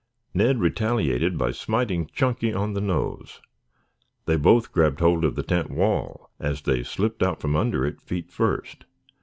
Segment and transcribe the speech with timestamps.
[0.33, 3.39] Ned retaliated by smiting Chunky on the nose.
[4.25, 8.01] Then both grabbed hold of the tent wall as they slipped out from under it
[8.01, 8.85] feet first.